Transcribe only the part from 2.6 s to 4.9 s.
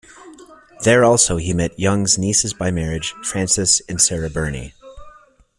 marriage, Frances and Sarah Burney.